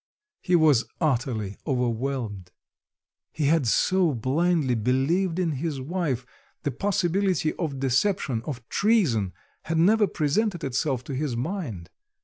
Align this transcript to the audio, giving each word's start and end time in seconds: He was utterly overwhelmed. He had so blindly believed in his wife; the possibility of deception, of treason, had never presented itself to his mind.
He 0.41 0.55
was 0.55 0.85
utterly 0.99 1.57
overwhelmed. 1.67 2.51
He 3.31 3.45
had 3.45 3.67
so 3.67 4.15
blindly 4.15 4.73
believed 4.73 5.37
in 5.37 5.51
his 5.51 5.79
wife; 5.79 6.25
the 6.63 6.71
possibility 6.71 7.53
of 7.53 7.79
deception, 7.79 8.41
of 8.45 8.67
treason, 8.67 9.31
had 9.65 9.77
never 9.77 10.07
presented 10.07 10.63
itself 10.63 11.03
to 11.03 11.13
his 11.13 11.37
mind. 11.37 11.91